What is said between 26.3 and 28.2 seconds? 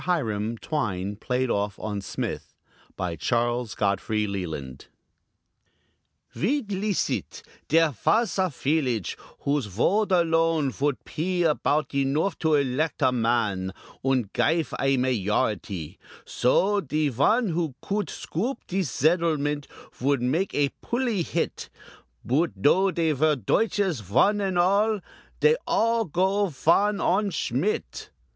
von on Schmit.